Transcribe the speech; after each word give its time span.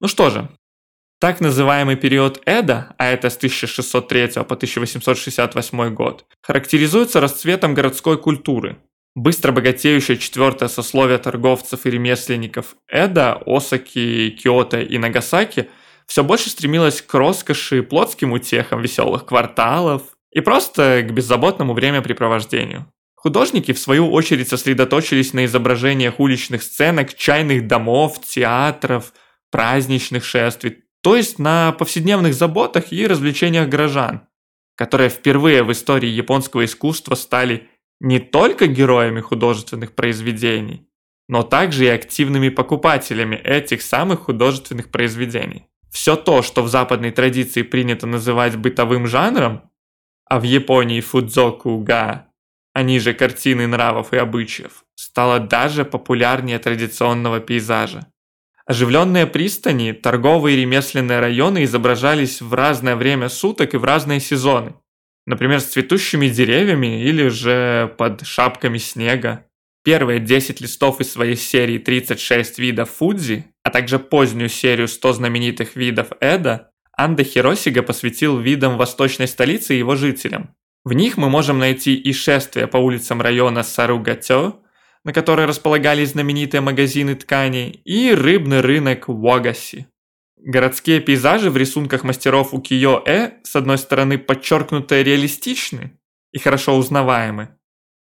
Ну 0.00 0.08
что 0.08 0.30
же, 0.30 0.48
так 1.18 1.40
называемый 1.40 1.96
период 1.96 2.42
Эда, 2.44 2.94
а 2.98 3.06
это 3.06 3.30
с 3.30 3.36
1603 3.36 4.44
по 4.44 4.54
1868 4.54 5.94
год, 5.94 6.26
характеризуется 6.42 7.20
расцветом 7.20 7.72
городской 7.72 8.18
культуры. 8.18 8.76
Быстро 9.14 9.52
богатеющее 9.52 10.18
четвертое 10.18 10.68
сословие 10.68 11.16
торговцев 11.16 11.86
и 11.86 11.90
ремесленников 11.90 12.76
Эда, 12.86 13.42
Осаки, 13.46 14.28
Киото 14.38 14.82
и 14.82 14.98
Нагасаки 14.98 15.70
все 16.06 16.22
больше 16.22 16.50
стремилось 16.50 17.00
к 17.00 17.14
роскоши, 17.14 17.82
плотским 17.82 18.32
утехам 18.32 18.82
веселых 18.82 19.24
кварталов 19.24 20.02
и 20.30 20.40
просто 20.40 21.02
к 21.02 21.12
беззаботному 21.12 21.72
времяпрепровождению. 21.72 22.92
Художники, 23.14 23.72
в 23.72 23.78
свою 23.78 24.12
очередь, 24.12 24.50
сосредоточились 24.50 25.32
на 25.32 25.46
изображениях 25.46 26.20
уличных 26.20 26.62
сценок, 26.62 27.14
чайных 27.14 27.66
домов, 27.66 28.20
театров, 28.20 29.14
праздничных 29.56 30.22
шествий, 30.22 30.84
то 31.02 31.16
есть 31.16 31.38
на 31.38 31.72
повседневных 31.72 32.34
заботах 32.34 32.92
и 32.92 33.06
развлечениях 33.06 33.70
горожан, 33.70 34.28
которые 34.74 35.08
впервые 35.08 35.62
в 35.62 35.72
истории 35.72 36.10
японского 36.10 36.66
искусства 36.66 37.14
стали 37.14 37.66
не 37.98 38.18
только 38.18 38.66
героями 38.66 39.22
художественных 39.22 39.94
произведений, 39.94 40.86
но 41.26 41.42
также 41.42 41.86
и 41.86 41.88
активными 41.88 42.50
покупателями 42.50 43.36
этих 43.36 43.80
самых 43.80 44.24
художественных 44.24 44.90
произведений. 44.90 45.64
Все 45.90 46.16
то, 46.16 46.42
что 46.42 46.62
в 46.62 46.68
западной 46.68 47.10
традиции 47.10 47.62
принято 47.62 48.06
называть 48.06 48.56
бытовым 48.56 49.06
жанром, 49.06 49.70
а 50.26 50.38
в 50.38 50.42
Японии 50.42 51.00
фудзоку 51.00 51.78
га, 51.78 52.26
они 52.74 52.98
же 52.98 53.14
картины 53.14 53.66
нравов 53.66 54.12
и 54.12 54.18
обычаев, 54.18 54.84
стало 54.96 55.40
даже 55.40 55.86
популярнее 55.86 56.58
традиционного 56.58 57.40
пейзажа. 57.40 58.06
Оживленные 58.66 59.26
пристани, 59.26 59.92
торговые 59.92 60.56
и 60.56 60.60
ремесленные 60.60 61.20
районы 61.20 61.64
изображались 61.64 62.40
в 62.40 62.52
разное 62.52 62.96
время 62.96 63.28
суток 63.28 63.74
и 63.74 63.76
в 63.76 63.84
разные 63.84 64.20
сезоны– 64.20 64.74
Например, 65.26 65.60
с 65.60 65.64
цветущими 65.64 66.28
деревьями 66.28 67.02
или 67.02 67.28
же 67.28 67.92
под 67.98 68.24
шапками 68.24 68.78
снега. 68.78 69.44
Первые 69.84 70.20
10 70.20 70.60
листов 70.60 71.00
из 71.00 71.12
своей 71.12 71.36
серии 71.36 71.78
36 71.78 72.58
видов 72.58 72.90
Фудзи, 72.90 73.46
а 73.64 73.70
также 73.70 73.98
позднюю 73.98 74.48
серию 74.48 74.88
100 74.88 75.14
знаменитых 75.14 75.76
видов 75.76 76.08
Эда, 76.20 76.70
Анда 76.96 77.24
Хиросига 77.24 77.82
посвятил 77.82 78.38
видам 78.38 78.78
восточной 78.78 79.28
столицы 79.28 79.74
и 79.74 79.78
его 79.78 79.96
жителям. 79.96 80.54
В 80.84 80.92
них 80.92 81.16
мы 81.16 81.28
можем 81.28 81.58
найти 81.58 81.94
и 81.96 82.12
шествия 82.12 82.68
по 82.68 82.76
улицам 82.76 83.20
района 83.20 83.64
Саругатё, 83.64 84.60
на 85.06 85.12
которой 85.12 85.46
располагались 85.46 86.10
знаменитые 86.10 86.60
магазины 86.60 87.14
тканей, 87.14 87.80
и 87.84 88.12
рыбный 88.12 88.60
рынок 88.60 89.08
Уагаси. 89.08 89.86
Городские 90.36 90.98
пейзажи 90.98 91.48
в 91.48 91.56
рисунках 91.56 92.02
мастеров 92.02 92.52
укиё-э 92.52 93.34
с 93.44 93.54
одной 93.54 93.78
стороны 93.78 94.18
подчеркнуто 94.18 95.00
реалистичны 95.00 95.92
и 96.32 96.40
хорошо 96.40 96.76
узнаваемы, 96.76 97.50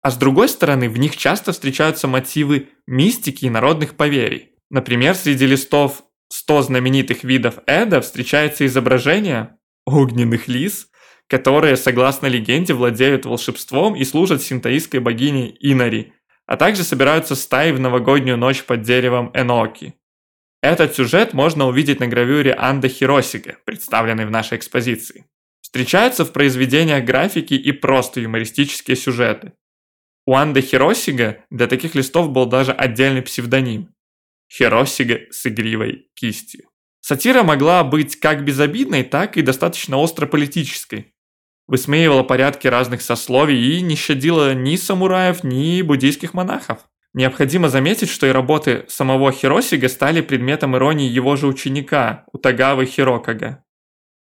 а 0.02 0.12
с 0.12 0.16
другой 0.16 0.48
стороны 0.48 0.88
в 0.88 0.96
них 0.96 1.16
часто 1.16 1.50
встречаются 1.50 2.06
мотивы 2.06 2.68
мистики 2.86 3.46
и 3.46 3.50
народных 3.50 3.96
поверий. 3.96 4.52
Например, 4.70 5.16
среди 5.16 5.46
листов 5.46 6.04
100 6.28 6.62
знаменитых 6.62 7.24
видов 7.24 7.58
Эда 7.66 8.02
встречается 8.02 8.66
изображение 8.66 9.56
огненных 9.84 10.46
лис, 10.46 10.86
которые, 11.26 11.76
согласно 11.76 12.28
легенде, 12.28 12.72
владеют 12.72 13.26
волшебством 13.26 13.96
и 13.96 14.04
служат 14.04 14.42
синтоистской 14.42 15.00
богине 15.00 15.56
Инари, 15.58 16.12
а 16.46 16.56
также 16.56 16.84
собираются 16.84 17.34
стаи 17.34 17.72
в 17.72 17.80
новогоднюю 17.80 18.36
ночь 18.36 18.64
под 18.64 18.82
деревом 18.82 19.30
Эноки. 19.34 19.94
Этот 20.62 20.94
сюжет 20.94 21.34
можно 21.34 21.66
увидеть 21.66 22.00
на 22.00 22.06
гравюре 22.06 22.52
Анда 22.52 22.88
Хиросига, 22.88 23.58
представленной 23.64 24.26
в 24.26 24.30
нашей 24.30 24.56
экспозиции. 24.56 25.26
Встречаются 25.60 26.24
в 26.24 26.32
произведениях 26.32 27.04
графики 27.04 27.54
и 27.54 27.72
просто 27.72 28.20
юмористические 28.20 28.96
сюжеты. 28.96 29.52
У 30.26 30.34
Анда 30.34 30.60
Хиросига 30.60 31.44
для 31.50 31.66
таких 31.66 31.94
листов 31.94 32.30
был 32.30 32.46
даже 32.46 32.72
отдельный 32.72 33.22
псевдоним– 33.22 33.94
Хиросига 34.52 35.20
с 35.30 35.46
игривой 35.46 36.08
кистью. 36.14 36.68
Сатира 37.00 37.42
могла 37.42 37.84
быть 37.84 38.16
как 38.16 38.44
безобидной, 38.44 39.02
так 39.02 39.36
и 39.36 39.42
достаточно 39.42 39.98
остро-политической. 39.98 41.13
Высмеивала 41.66 42.22
порядки 42.22 42.66
разных 42.66 43.00
сословий 43.00 43.78
и 43.78 43.80
не 43.80 43.96
щадила 43.96 44.54
ни 44.54 44.76
самураев, 44.76 45.44
ни 45.44 45.80
буддийских 45.82 46.34
монахов. 46.34 46.78
Необходимо 47.14 47.68
заметить, 47.68 48.10
что 48.10 48.26
и 48.26 48.30
работы 48.30 48.84
самого 48.88 49.32
Хиросига 49.32 49.88
стали 49.88 50.20
предметом 50.20 50.76
иронии 50.76 51.08
его 51.08 51.36
же 51.36 51.46
ученика, 51.46 52.24
Утагавы 52.32 52.86
Хирокага. 52.86 53.64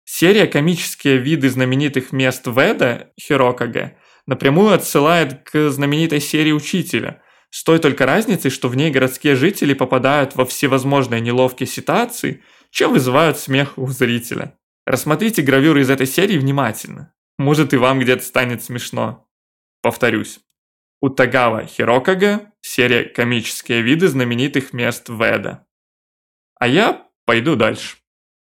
Серия 0.04 0.48
«Комические 0.48 1.18
виды 1.18 1.50
знаменитых 1.50 2.12
мест 2.12 2.48
Веда» 2.48 3.12
Хирокага 3.22 3.96
напрямую 4.26 4.74
отсылает 4.74 5.44
к 5.44 5.70
знаменитой 5.70 6.20
серии 6.20 6.52
«Учителя», 6.52 7.22
с 7.52 7.64
той 7.64 7.80
только 7.80 8.06
разницей, 8.06 8.52
что 8.52 8.68
в 8.70 8.76
ней 8.76 8.92
городские 8.92 9.36
жители 9.36 9.74
попадают 9.74 10.36
во 10.36 10.46
всевозможные 10.46 11.22
неловкие 11.22 11.68
ситуации, 11.68 12.44
чем 12.70 12.94
вызывают 12.94 13.38
смех 13.38 13.78
у 13.78 13.88
зрителя. 13.88 14.58
Рассмотрите 14.86 15.42
гравюры 15.42 15.82
из 15.82 15.90
этой 15.90 16.08
серии 16.08 16.38
внимательно. 16.38 17.14
Может 17.40 17.74
и 17.74 17.78
вам 17.78 18.00
где-то 18.00 18.22
станет 18.22 18.62
смешно. 18.62 19.26
Повторюсь. 19.82 20.42
Утагава 21.00 21.66
Хирокага, 21.66 22.52
серия 22.60 23.06
«Комические 23.06 23.82
виды 23.82 24.10
знаменитых 24.10 24.74
мест 24.74 25.08
Веда». 25.08 25.66
А 26.56 26.68
я 26.68 27.08
пойду 27.24 27.56
дальше. 27.56 27.96